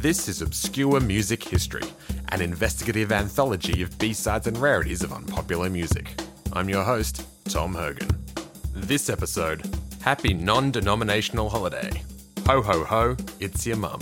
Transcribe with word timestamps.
This 0.00 0.28
is 0.28 0.42
Obscure 0.42 1.00
Music 1.00 1.42
History, 1.42 1.82
an 2.28 2.40
investigative 2.40 3.10
anthology 3.10 3.82
of 3.82 3.98
B-sides 3.98 4.46
and 4.46 4.56
rarities 4.56 5.02
of 5.02 5.12
unpopular 5.12 5.68
music. 5.68 6.14
I'm 6.52 6.68
your 6.68 6.84
host, 6.84 7.26
Tom 7.46 7.74
Hogan. 7.74 8.08
This 8.72 9.10
episode, 9.10 9.68
Happy 10.00 10.34
Non-Denominational 10.34 11.50
Holiday. 11.50 12.04
Ho 12.46 12.62
ho 12.62 12.84
ho, 12.84 13.16
it's 13.40 13.66
your 13.66 13.76
mum. 13.76 13.98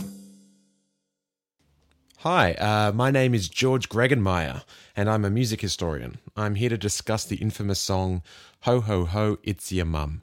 Hi, 2.18 2.52
uh, 2.52 2.92
my 2.92 3.10
name 3.10 3.34
is 3.34 3.48
George 3.48 3.88
Gregenmeyer, 3.88 4.64
and 4.94 5.08
I'm 5.08 5.24
a 5.24 5.30
music 5.30 5.62
historian. 5.62 6.18
I'm 6.36 6.56
here 6.56 6.68
to 6.68 6.76
discuss 6.76 7.24
the 7.24 7.36
infamous 7.36 7.80
song 7.80 8.22
Ho 8.64 8.82
Ho 8.82 9.06
Ho, 9.06 9.38
It's 9.42 9.72
Your 9.72 9.86
Mum 9.86 10.20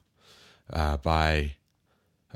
uh, 0.72 0.98
by 0.98 1.56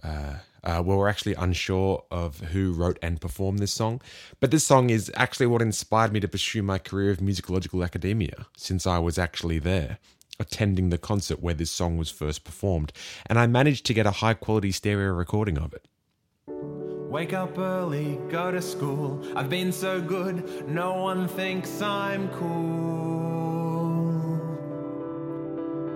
uh, 0.02 0.38
uh, 0.64 0.82
well, 0.84 0.98
we're 0.98 1.08
actually 1.08 1.34
unsure 1.34 2.04
of 2.10 2.40
who 2.40 2.72
wrote 2.72 2.98
and 3.02 3.20
performed 3.20 3.58
this 3.58 3.72
song, 3.72 4.00
but 4.40 4.50
this 4.50 4.64
song 4.64 4.90
is 4.90 5.10
actually 5.14 5.46
what 5.46 5.62
inspired 5.62 6.12
me 6.12 6.20
to 6.20 6.28
pursue 6.28 6.62
my 6.62 6.78
career 6.78 7.10
of 7.10 7.18
musicological 7.18 7.84
academia, 7.84 8.46
since 8.56 8.86
I 8.86 8.98
was 8.98 9.18
actually 9.18 9.58
there, 9.58 9.98
attending 10.40 10.90
the 10.90 10.98
concert 10.98 11.40
where 11.40 11.54
this 11.54 11.70
song 11.70 11.96
was 11.96 12.10
first 12.10 12.44
performed, 12.44 12.92
and 13.26 13.38
I 13.38 13.46
managed 13.46 13.86
to 13.86 13.94
get 13.94 14.06
a 14.06 14.12
high 14.12 14.34
quality 14.34 14.72
stereo 14.72 15.12
recording 15.12 15.58
of 15.58 15.72
it. 15.72 15.86
Wake 16.48 17.32
up 17.32 17.56
early, 17.56 18.18
go 18.28 18.50
to 18.50 18.60
school. 18.60 19.24
I've 19.34 19.48
been 19.48 19.72
so 19.72 20.00
good, 20.00 20.68
no 20.68 20.94
one 20.94 21.26
thinks 21.26 21.80
I'm 21.80 22.28
cool. 22.30 23.07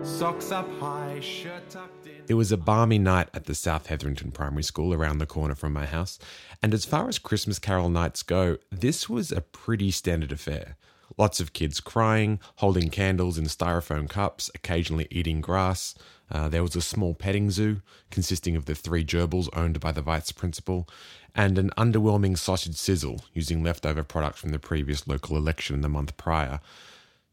Socks 0.05 0.51
up 0.51 0.69
high, 0.81 1.21
shirt 1.21 1.71
tucked 1.71 2.07
in. 2.07 2.25
It 2.27 2.35
was 2.35 2.51
a 2.51 2.57
balmy 2.57 2.99
night 2.99 3.29
at 3.33 3.45
the 3.45 3.55
South 3.55 3.87
Hetherington 3.87 4.33
Primary 4.33 4.65
School 4.65 4.93
around 4.93 5.19
the 5.19 5.27
corner 5.27 5.55
from 5.55 5.73
my 5.73 5.87
house, 5.87 6.19
and 6.61 6.75
as 6.75 6.85
far 6.85 7.09
as 7.09 7.21
Christmas 7.21 7.61
Carol 7.61 7.89
nights 7.89 8.25
go, 8.25 8.59
this 8.73 9.09
was 9.09 9.31
a 9.31 9.41
pretty 9.41 9.93
standard 9.93 10.33
affair. 10.33 10.77
Lots 11.17 11.39
of 11.39 11.53
kids 11.53 11.79
crying, 11.79 12.41
holding 12.57 12.91
candles 12.91 13.39
in 13.39 13.45
styrofoam 13.45 14.09
cups, 14.09 14.51
occasionally 14.57 15.07
eating 15.09 15.41
grass. 15.41 15.95
Uh, 16.31 16.49
there 16.49 16.63
was 16.63 16.75
a 16.75 16.83
small 16.83 17.15
petting 17.15 17.53
zoo 17.53 17.81
consisting 18.11 18.57
of 18.57 18.65
the 18.65 18.75
three 18.75 19.05
gerbils 19.05 19.49
owned 19.53 19.79
by 19.79 19.93
the 19.93 20.03
vice 20.03 20.33
principal, 20.33 20.89
and 21.33 21.59
an 21.59 21.71
underwhelming 21.79 22.37
sausage 22.37 22.77
sizzle 22.77 23.21
using 23.35 23.63
leftover 23.63 24.03
products 24.03 24.41
from 24.41 24.51
the 24.51 24.59
previous 24.59 25.07
local 25.07 25.37
election 25.37 25.81
the 25.81 25.89
month 25.89 26.17
prior. 26.17 26.59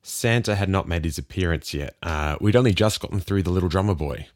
Santa 0.09 0.55
had 0.55 0.69
not 0.69 0.87
made 0.87 1.05
his 1.05 1.17
appearance 1.17 1.73
yet. 1.73 1.95
Uh, 2.01 2.35
we'd 2.41 2.55
only 2.55 2.73
just 2.73 2.99
gotten 2.99 3.19
through 3.19 3.43
The 3.43 3.51
Little 3.51 3.69
Drummer 3.69 3.95
Boy. 3.95 4.27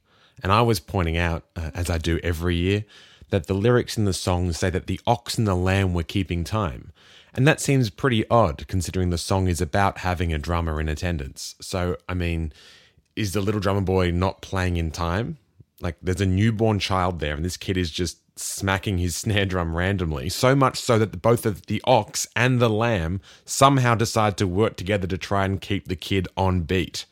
And 0.41 0.51
I 0.51 0.61
was 0.61 0.79
pointing 0.79 1.17
out, 1.17 1.43
uh, 1.55 1.71
as 1.73 1.89
I 1.89 1.97
do 1.97 2.19
every 2.23 2.55
year, 2.55 2.85
that 3.29 3.47
the 3.47 3.53
lyrics 3.53 3.97
in 3.97 4.05
the 4.05 4.13
song 4.13 4.51
say 4.53 4.69
that 4.69 4.87
the 4.87 4.99
ox 5.07 5.37
and 5.37 5.47
the 5.47 5.55
lamb 5.55 5.93
were 5.93 6.03
keeping 6.03 6.43
time. 6.43 6.91
And 7.33 7.47
that 7.47 7.59
seems 7.59 7.89
pretty 7.89 8.27
odd 8.29 8.67
considering 8.67 9.09
the 9.09 9.17
song 9.17 9.47
is 9.47 9.59
about 9.59 9.99
having 9.99 10.31
a 10.31 10.37
drummer 10.37 10.79
in 10.79 10.87
attendance. 10.87 11.55
So, 11.59 11.97
I 12.07 12.13
mean, 12.13 12.53
is 13.15 13.33
the 13.33 13.41
little 13.41 13.61
drummer 13.61 13.81
boy 13.81 14.11
not 14.11 14.41
playing 14.41 14.77
in 14.77 14.91
time? 14.91 15.37
Like, 15.81 15.97
there's 16.01 16.21
a 16.21 16.25
newborn 16.25 16.79
child 16.79 17.19
there, 17.19 17.35
and 17.35 17.43
this 17.43 17.57
kid 17.57 17.77
is 17.77 17.91
just 17.91 18.19
smacking 18.37 18.97
his 18.97 19.15
snare 19.23 19.45
drum 19.45 19.75
randomly. 19.75 20.29
So 20.29 20.55
much 20.55 20.79
so 20.79 20.97
that 20.99 21.21
both 21.21 21.45
of 21.45 21.65
the 21.65 21.81
ox 21.85 22.27
and 22.35 22.59
the 22.59 22.69
lamb 22.69 23.21
somehow 23.45 23.95
decide 23.95 24.37
to 24.37 24.47
work 24.47 24.75
together 24.75 25.07
to 25.07 25.17
try 25.17 25.45
and 25.45 25.61
keep 25.61 25.87
the 25.87 25.95
kid 25.95 26.27
on 26.37 26.61
beat. 26.61 27.05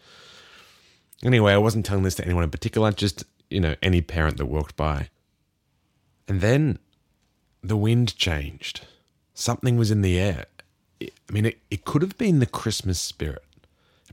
Anyway, 1.24 1.54
I 1.54 1.58
wasn't 1.58 1.86
telling 1.86 2.04
this 2.04 2.16
to 2.16 2.26
anyone 2.26 2.44
in 2.44 2.50
particular, 2.50 2.92
just, 2.92 3.24
you 3.50 3.60
know, 3.60 3.76
any 3.84 4.02
parent 4.02 4.38
that 4.38 4.48
walked 4.48 4.76
by. 4.76 5.10
And 6.28 6.42
then 6.42 6.80
the 7.62 7.78
wind 7.78 8.16
changed. 8.18 8.88
Something 9.34 9.78
was 9.78 9.92
in 9.92 10.02
the 10.02 10.20
air. 10.20 10.46
I 11.02 11.32
mean, 11.32 11.46
it, 11.46 11.60
it 11.70 11.86
could 11.86 12.02
have 12.02 12.18
been 12.18 12.40
the 12.40 12.46
Christmas 12.46 13.00
spirit. 13.00 13.44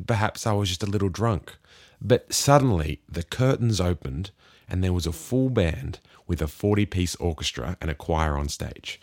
Perhaps 0.06 0.46
I 0.46 0.52
was 0.52 0.68
just 0.68 0.82
a 0.82 0.86
little 0.86 1.08
drunk. 1.08 1.56
But 2.00 2.32
suddenly 2.32 3.00
the 3.08 3.22
curtains 3.22 3.80
opened 3.80 4.30
and 4.68 4.82
there 4.82 4.92
was 4.92 5.06
a 5.06 5.12
full 5.12 5.50
band 5.50 6.00
with 6.26 6.42
a 6.42 6.48
40 6.48 6.86
piece 6.86 7.14
orchestra 7.16 7.76
and 7.80 7.90
a 7.90 7.94
choir 7.94 8.36
on 8.36 8.48
stage. 8.48 9.00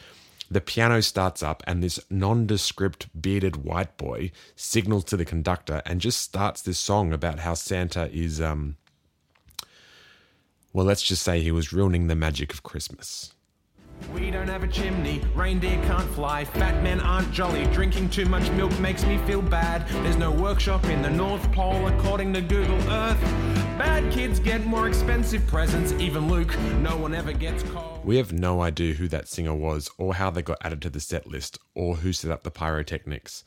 The 0.50 0.62
piano 0.62 1.02
starts 1.02 1.42
up, 1.42 1.64
and 1.66 1.82
this 1.82 2.00
nondescript 2.10 3.08
bearded 3.20 3.64
white 3.64 3.98
boy 3.98 4.32
signals 4.56 5.04
to 5.06 5.18
the 5.18 5.26
conductor 5.26 5.82
and 5.86 6.00
just 6.00 6.22
starts 6.22 6.62
this 6.62 6.78
song 6.78 7.14
about 7.14 7.40
how 7.40 7.56
Santa 7.56 8.12
is, 8.12 8.40
um, 8.40 8.78
well, 10.72 10.86
let's 10.86 11.02
just 11.02 11.24
say 11.24 11.42
he 11.42 11.52
was 11.52 11.74
ruining 11.74 12.08
the 12.08 12.16
magic 12.16 12.54
of 12.54 12.62
Christmas. 12.62 13.34
We 14.14 14.32
don't 14.32 14.48
have 14.48 14.64
a 14.64 14.68
chimney, 14.68 15.22
reindeer 15.36 15.82
can't 15.84 16.10
fly, 16.12 16.46
fat 16.46 16.82
men 16.82 17.00
aren't 17.00 17.32
jolly, 17.32 17.66
drinking 17.68 18.10
too 18.10 18.26
much 18.26 18.50
milk 18.52 18.78
makes 18.80 19.06
me 19.06 19.18
feel 19.20 19.42
bad. 19.42 19.88
There's 20.04 20.18
no 20.18 20.32
workshop 20.32 20.86
in 20.86 21.02
the 21.02 21.10
North 21.10 21.52
Pole 21.52 21.88
according 21.88 22.34
to 22.34 22.42
Google 22.42 22.80
Earth. 22.90 23.22
Bad 23.78 24.12
kids 24.14 24.40
get 24.40 24.66
more 24.66 24.88
expensive 24.88 25.46
presents, 25.48 25.92
even 25.94 26.30
Luke, 26.30 26.58
no 26.80 26.96
one 26.96 27.14
ever 27.14 27.34
gets 27.34 27.64
cold. 27.64 28.06
We 28.06 28.16
have 28.18 28.32
no 28.32 28.62
idea 28.62 28.94
who 28.94 29.10
that 29.10 29.28
singer 29.28 29.54
was, 29.54 29.90
or 29.98 30.14
how 30.14 30.30
they 30.30 30.42
got 30.42 30.60
added 30.62 30.82
to 30.84 30.90
the 30.90 31.02
set 31.02 31.28
list, 31.28 31.60
or 31.74 31.98
who 31.98 32.14
set 32.14 32.32
up 32.32 32.44
the 32.44 32.52
pyrotechnics. 32.52 33.44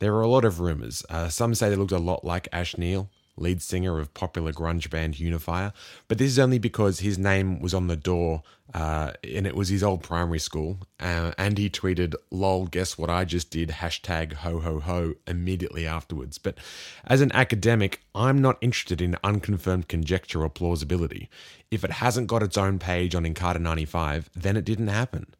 There 0.00 0.14
are 0.14 0.22
a 0.22 0.28
lot 0.28 0.44
of 0.44 0.58
rumours. 0.58 1.04
Uh, 1.08 1.28
some 1.28 1.54
say 1.54 1.70
they 1.70 1.76
looked 1.76 1.92
a 1.92 1.98
lot 1.98 2.24
like 2.24 2.48
Ash 2.52 2.76
Neil, 2.76 3.08
lead 3.40 3.62
singer 3.62 3.98
of 3.98 4.12
popular 4.14 4.52
grunge 4.52 4.90
band 4.90 5.18
Unifier, 5.18 5.72
but 6.06 6.18
this 6.18 6.28
is 6.28 6.38
only 6.38 6.58
because 6.58 7.00
his 7.00 7.18
name 7.18 7.60
was 7.60 7.74
on 7.74 7.86
the 7.86 7.96
door 7.96 8.42
uh, 8.74 9.12
and 9.24 9.46
it 9.46 9.56
was 9.56 9.68
his 9.68 9.82
old 9.82 10.02
primary 10.02 10.38
school. 10.38 10.78
Uh, 11.00 11.32
and 11.38 11.56
he 11.56 11.70
tweeted, 11.70 12.14
lol, 12.30 12.66
guess 12.66 12.98
what 12.98 13.08
I 13.08 13.24
just 13.24 13.50
did, 13.50 13.70
hashtag 13.70 14.34
ho 14.34 14.60
ho 14.60 14.80
ho, 14.80 15.14
immediately 15.26 15.86
afterwards. 15.86 16.38
But 16.38 16.58
as 17.06 17.20
an 17.20 17.32
academic, 17.32 18.02
I'm 18.14 18.42
not 18.42 18.58
interested 18.60 19.00
in 19.00 19.16
unconfirmed 19.24 19.88
conjecture 19.88 20.42
or 20.42 20.50
plausibility. 20.50 21.30
If 21.70 21.84
it 21.84 21.92
hasn't 21.92 22.26
got 22.26 22.42
its 22.42 22.58
own 22.58 22.78
page 22.78 23.14
on 23.14 23.24
Encarta 23.24 23.60
95, 23.60 24.30
then 24.34 24.56
it 24.56 24.64
didn't 24.64 24.88
happen. 24.88 25.34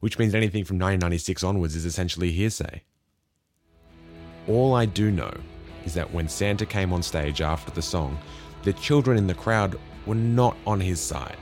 Which 0.00 0.18
means 0.18 0.34
anything 0.34 0.64
from 0.64 0.76
1996 0.76 1.44
onwards 1.44 1.76
is 1.76 1.84
essentially 1.84 2.32
hearsay. 2.32 2.82
All 4.48 4.74
I 4.74 4.86
do 4.86 5.10
know 5.12 5.34
is 5.84 5.94
that 5.94 6.12
when 6.12 6.28
Santa 6.28 6.66
came 6.66 6.92
on 6.92 7.02
stage 7.02 7.40
after 7.40 7.70
the 7.70 7.82
song, 7.82 8.18
the 8.62 8.72
children 8.74 9.18
in 9.18 9.26
the 9.26 9.34
crowd 9.34 9.78
were 10.06 10.14
not 10.14 10.56
on 10.66 10.80
his 10.80 11.00
side. 11.00 11.36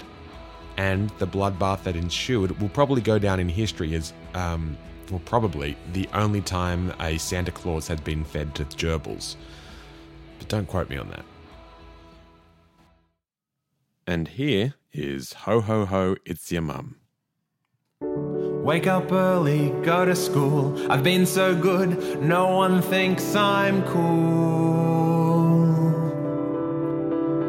And 0.76 1.10
the 1.18 1.26
bloodbath 1.26 1.82
that 1.82 1.96
ensued 1.96 2.58
will 2.60 2.68
probably 2.70 3.02
go 3.02 3.18
down 3.18 3.40
in 3.40 3.48
history 3.48 3.94
as, 3.94 4.12
um, 4.34 4.76
well, 5.10 5.20
probably 5.24 5.76
the 5.92 6.08
only 6.14 6.40
time 6.40 6.92
a 7.00 7.18
Santa 7.18 7.50
Claus 7.50 7.86
had 7.86 8.02
been 8.04 8.24
fed 8.24 8.54
to 8.54 8.64
gerbils. 8.64 9.36
But 10.38 10.48
don't 10.48 10.66
quote 10.66 10.88
me 10.88 10.96
on 10.96 11.08
that. 11.10 11.24
And 14.06 14.28
here 14.28 14.74
is 14.92 15.34
Ho 15.34 15.60
Ho 15.60 15.84
Ho, 15.84 16.16
It's 16.24 16.50
Your 16.50 16.62
Mum. 16.62 16.99
Wake 18.62 18.86
up 18.86 19.10
early, 19.10 19.70
go 19.82 20.04
to 20.04 20.14
school. 20.14 20.76
I've 20.92 21.02
been 21.02 21.24
so 21.24 21.54
good, 21.54 22.20
no 22.22 22.48
one 22.48 22.82
thinks 22.82 23.34
I'm 23.34 23.82
cool. 23.84 25.40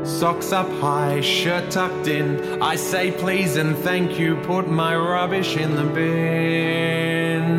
Socks 0.05 0.53
up 0.53 0.69
high, 0.79 1.19
shirt 1.19 1.69
tucked 1.69 2.07
in. 2.07 2.61
I 2.61 2.77
say 2.77 3.11
please 3.11 3.57
and 3.57 3.75
thank 3.79 4.17
you, 4.17 4.37
put 4.37 4.69
my 4.69 4.95
rubbish 4.95 5.57
in 5.57 5.75
the 5.75 5.83
bin. 5.83 7.51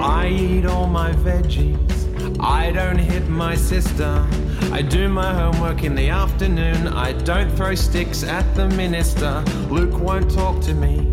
I 0.00 0.28
eat 0.28 0.66
all 0.66 0.88
my 0.88 1.12
veggies. 1.12 2.01
I 2.44 2.72
don't 2.72 2.98
hit 2.98 3.28
my 3.28 3.54
sister. 3.54 4.26
I 4.72 4.82
do 4.82 5.08
my 5.08 5.32
homework 5.32 5.84
in 5.84 5.94
the 5.94 6.08
afternoon. 6.08 6.88
I 6.88 7.12
don't 7.12 7.48
throw 7.52 7.76
sticks 7.76 8.24
at 8.24 8.42
the 8.56 8.68
minister. 8.70 9.44
Luke 9.70 9.96
won't 10.00 10.28
talk 10.28 10.60
to 10.62 10.74
me. 10.74 11.12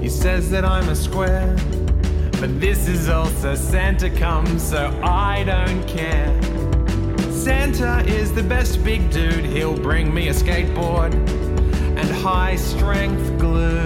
He 0.00 0.10
says 0.10 0.50
that 0.50 0.66
I'm 0.66 0.86
a 0.90 0.94
square. 0.94 1.56
But 2.40 2.60
this 2.60 2.88
is 2.88 3.08
also 3.08 3.54
Santa 3.54 4.10
comes, 4.10 4.62
so 4.62 5.00
I 5.02 5.44
don't 5.44 5.82
care. 5.88 6.42
Santa 7.32 8.00
is 8.06 8.34
the 8.34 8.42
best 8.42 8.84
big 8.84 9.10
dude. 9.10 9.46
He'll 9.46 9.78
bring 9.78 10.12
me 10.12 10.28
a 10.28 10.34
skateboard 10.34 11.14
and 11.96 12.10
high 12.10 12.56
strength 12.56 13.38
glue. 13.38 13.83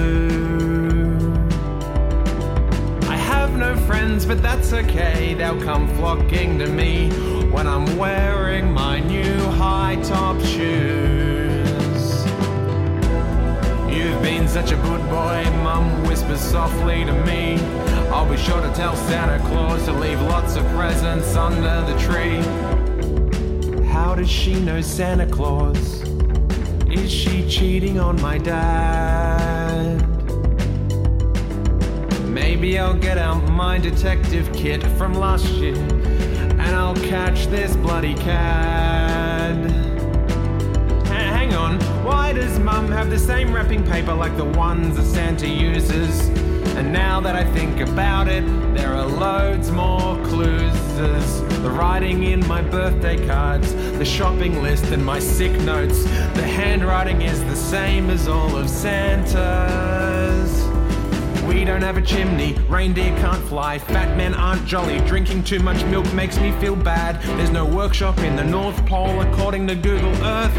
Friends, 4.18 4.26
but 4.26 4.42
that's 4.42 4.72
okay. 4.72 5.34
They'll 5.34 5.60
come 5.62 5.88
flocking 5.96 6.58
to 6.58 6.66
me 6.66 7.10
when 7.50 7.66
I'm 7.66 7.96
wearing 7.96 8.72
my 8.72 9.00
new 9.00 9.38
high 9.50 9.96
top 10.02 10.40
shoes. 10.40 12.24
You've 13.88 14.22
been 14.22 14.48
such 14.48 14.72
a 14.72 14.76
good 14.76 15.02
boy, 15.08 15.44
Mum 15.62 16.06
whispers 16.06 16.40
softly 16.40 17.04
to 17.04 17.12
me. 17.24 17.58
I'll 18.10 18.28
be 18.28 18.36
sure 18.36 18.60
to 18.60 18.72
tell 18.74 18.96
Santa 18.96 19.38
Claus 19.48 19.84
to 19.84 19.92
leave 19.92 20.20
lots 20.22 20.56
of 20.56 20.64
presents 20.68 21.36
under 21.36 21.80
the 21.90 21.98
tree. 21.98 22.42
How 23.86 24.14
does 24.14 24.30
she 24.30 24.54
know 24.60 24.80
Santa 24.80 25.26
Claus? 25.26 26.02
Is 26.90 27.12
she 27.12 27.48
cheating 27.48 28.00
on 28.00 28.20
my 28.20 28.38
dad? 28.38 29.37
Maybe 32.60 32.76
I'll 32.76 32.92
get 32.92 33.18
out 33.18 33.48
my 33.50 33.78
detective 33.78 34.52
kit 34.52 34.82
from 34.98 35.14
last 35.14 35.46
year 35.46 35.76
and 35.76 36.60
I'll 36.74 36.96
catch 36.96 37.46
this 37.46 37.76
bloody 37.76 38.14
cad. 38.14 39.70
Ha- 41.06 41.12
Hang 41.36 41.54
on, 41.54 41.78
why 42.04 42.32
does 42.32 42.58
mum 42.58 42.90
have 42.90 43.10
the 43.10 43.18
same 43.18 43.54
wrapping 43.54 43.84
paper 43.84 44.12
like 44.12 44.36
the 44.36 44.44
ones 44.44 44.96
that 44.96 45.04
Santa 45.04 45.46
uses? 45.46 46.26
And 46.76 46.92
now 46.92 47.20
that 47.20 47.36
I 47.36 47.44
think 47.44 47.78
about 47.78 48.26
it, 48.26 48.44
there 48.74 48.92
are 48.92 49.06
loads 49.06 49.70
more 49.70 50.16
clues. 50.24 50.74
The 51.62 51.70
writing 51.70 52.24
in 52.24 52.44
my 52.48 52.60
birthday 52.60 53.24
cards, 53.28 53.72
the 53.98 54.04
shopping 54.04 54.64
list, 54.64 54.86
and 54.86 55.04
my 55.04 55.20
sick 55.20 55.52
notes. 55.60 56.02
The 56.34 56.42
handwriting 56.42 57.22
is 57.22 57.38
the 57.44 57.54
same 57.54 58.10
as 58.10 58.26
all 58.26 58.56
of 58.56 58.68
Santa's. 58.68 60.27
We 61.48 61.64
don't 61.64 61.80
have 61.80 61.96
a 61.96 62.02
chimney, 62.02 62.52
reindeer 62.68 63.16
can't 63.16 63.42
fly, 63.44 63.78
fat 63.78 64.14
men 64.18 64.34
aren't 64.34 64.66
jolly, 64.66 65.00
drinking 65.06 65.44
too 65.44 65.60
much 65.60 65.82
milk 65.86 66.04
makes 66.12 66.38
me 66.38 66.52
feel 66.60 66.76
bad. 66.76 67.22
There's 67.38 67.50
no 67.50 67.64
workshop 67.64 68.18
in 68.18 68.36
the 68.36 68.44
North 68.44 68.84
Pole 68.84 69.22
according 69.22 69.66
to 69.68 69.74
Google 69.74 70.14
Earth. 70.22 70.54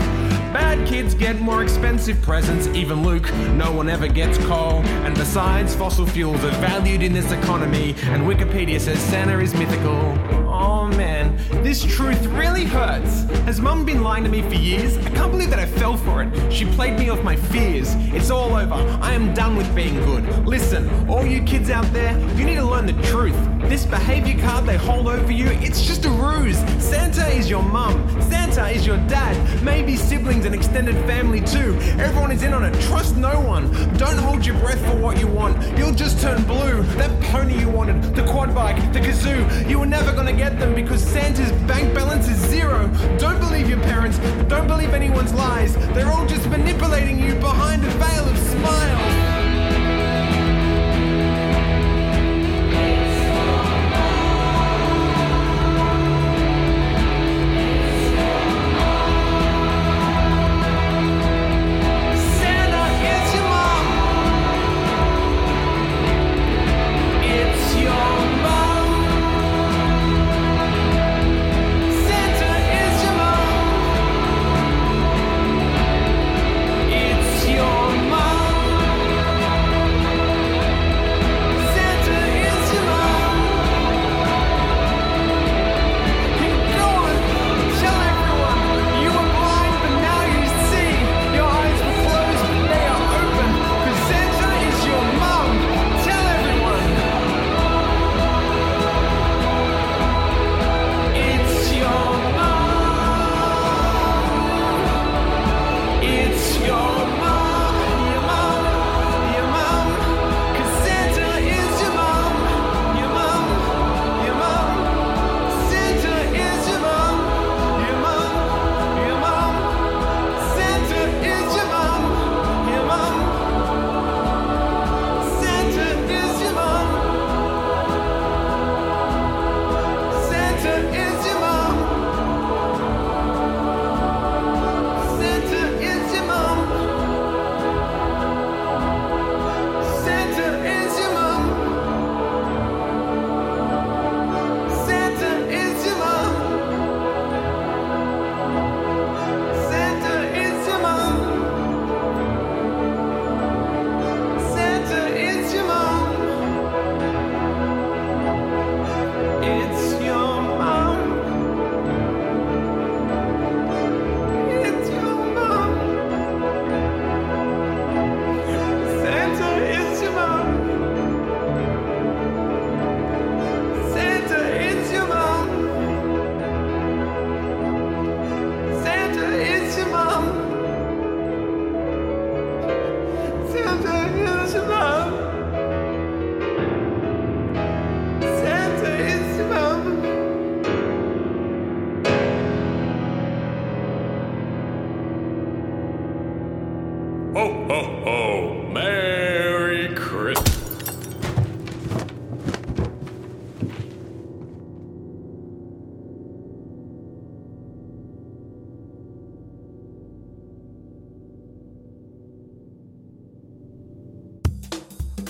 Bad 0.52 0.88
kids 0.88 1.14
get 1.14 1.40
more 1.40 1.62
expensive 1.62 2.20
presents, 2.24 2.66
even 2.70 3.04
Luke, 3.04 3.32
no 3.54 3.72
one 3.72 3.88
ever 3.88 4.08
gets 4.08 4.40
coal. 4.40 4.82
And 5.06 5.14
besides, 5.14 5.76
fossil 5.76 6.08
fuels 6.08 6.44
are 6.44 6.58
valued 6.60 7.04
in 7.04 7.14
this 7.14 7.32
economy, 7.32 7.94
and 8.06 8.24
Wikipedia 8.24 8.82
says 8.82 9.00
Santa 9.00 9.40
is 9.40 9.54
mythical. 9.54 10.39
Oh 10.62 10.88
man, 10.88 11.38
this 11.64 11.86
truth 11.86 12.26
really 12.26 12.66
hurts. 12.66 13.24
Has 13.46 13.62
mum 13.62 13.86
been 13.86 14.04
lying 14.04 14.26
to 14.26 14.30
me 14.30 14.42
for 14.42 14.56
years? 14.56 14.98
I 14.98 15.10
can't 15.12 15.32
believe 15.32 15.50
that 15.52 15.60
I 15.60 15.66
fell 15.66 15.96
for 15.96 16.22
it. 16.22 16.52
She 16.52 16.66
played 16.66 17.00
me 17.00 17.08
off 17.08 17.24
my 17.24 17.38
fears. 17.38 17.96
It's 18.14 18.30
all 18.30 18.54
over. 18.54 18.74
I 19.02 19.14
am 19.14 19.34
done 19.34 19.56
with 19.56 19.74
being 19.74 19.96
good. 20.04 20.46
Listen, 20.46 20.90
all 21.10 21.26
you 21.26 21.42
kids 21.44 21.70
out 21.70 21.90
there, 21.94 22.20
you 22.36 22.44
need 22.44 22.56
to 22.56 22.66
learn 22.66 22.86
the 22.86 23.02
truth. 23.04 23.38
This 23.70 23.86
behavior 23.86 24.38
card 24.42 24.66
they 24.66 24.76
hold 24.76 25.08
over 25.08 25.32
you, 25.32 25.46
it's 25.46 25.86
just 25.86 26.04
a 26.04 26.10
ruse. 26.10 26.58
Santa 26.84 27.28
is 27.30 27.50
your 27.50 27.64
mum. 27.64 27.96
Santa 28.24 28.68
is 28.68 28.86
your 28.86 28.98
dad. 29.08 29.64
Maybe 29.64 29.96
siblings 29.96 30.44
and 30.44 30.54
extended 30.54 30.96
family 31.06 31.40
too. 31.40 31.78
Everyone 32.00 32.34
is 32.34 32.44
in 32.44 32.54
on 32.54 32.66
it. 32.66 32.74
Trust 32.82 33.16
no 33.16 33.40
one. 33.40 33.72
Don't 33.98 34.18
hold 34.18 34.46
your 34.46 34.58
breath 34.60 34.84
for 34.86 34.98
what 34.98 35.18
you 35.20 35.28
want. 35.28 35.56
You'll 35.78 35.96
just 35.96 36.20
turn 36.20 36.44
blue. 36.44 36.84
That 36.98 37.18
pony 37.32 37.58
you 37.58 37.70
wanted, 37.70 38.14
the 38.14 38.26
quad 38.26 38.54
bike, 38.54 38.92
the 38.92 39.00
kazoo, 39.00 39.70
you 39.70 39.80
were 39.80 39.86
never 39.86 40.12
gonna 40.12 40.34
get 40.34 40.49
them 40.58 40.74
because 40.74 41.04
Santa's 41.04 41.52
bank 41.68 41.94
balance 41.94 42.28
is 42.28 42.38
zero. 42.38 42.88
Don't 43.18 43.40
believe 43.40 43.70
your 43.70 43.80
parents. 43.82 44.18
Don't 44.48 44.68
believe 44.68 44.94
anyone's 44.94 45.34
lies. 45.34 45.76
They're 45.94 46.12
all 46.12 46.26
just 46.26 46.48
manipulating 46.50 47.20
you 47.20 47.36
behind 47.36 47.84
a 47.84 47.90
veil 47.90 48.26
of 48.28 48.38
smiles. 48.38 49.39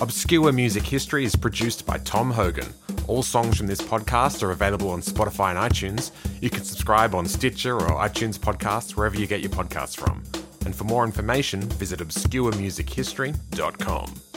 Obscure 0.00 0.50
Music 0.50 0.82
History 0.82 1.26
is 1.26 1.36
produced 1.36 1.84
by 1.84 1.98
Tom 1.98 2.30
Hogan. 2.30 2.72
All 3.06 3.22
songs 3.22 3.58
from 3.58 3.66
this 3.66 3.82
podcast 3.82 4.42
are 4.42 4.50
available 4.50 4.88
on 4.88 5.02
Spotify 5.02 5.50
and 5.50 5.58
iTunes. 5.58 6.10
You 6.40 6.48
can 6.48 6.64
subscribe 6.64 7.14
on 7.14 7.26
Stitcher 7.26 7.74
or 7.74 8.00
iTunes 8.00 8.38
Podcasts, 8.38 8.96
wherever 8.96 9.18
you 9.18 9.26
get 9.26 9.42
your 9.42 9.50
podcasts 9.50 9.94
from. 9.94 10.22
And 10.64 10.74
for 10.74 10.84
more 10.84 11.04
information, 11.04 11.60
visit 11.60 12.00
obscuremusichistory.com. 12.00 14.29